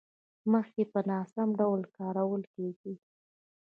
مخکې 0.51 0.83
په 0.93 0.99
ناسم 1.09 1.49
ډول 1.59 1.81
کارول 1.97 2.41
کېدې. 2.53 2.93